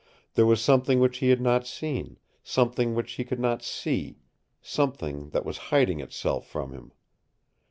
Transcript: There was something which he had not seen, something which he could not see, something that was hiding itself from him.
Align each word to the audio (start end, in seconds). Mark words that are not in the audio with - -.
There 0.33 0.47
was 0.47 0.59
something 0.59 0.99
which 0.99 1.19
he 1.19 1.29
had 1.29 1.39
not 1.39 1.67
seen, 1.67 2.17
something 2.41 2.95
which 2.95 3.11
he 3.11 3.23
could 3.23 3.39
not 3.39 3.61
see, 3.61 4.17
something 4.59 5.29
that 5.29 5.45
was 5.45 5.59
hiding 5.69 5.99
itself 5.99 6.47
from 6.47 6.71
him. 6.71 6.91